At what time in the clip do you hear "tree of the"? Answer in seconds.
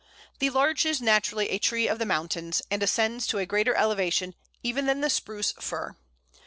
1.59-2.07